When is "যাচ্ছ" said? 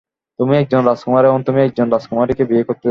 2.71-2.79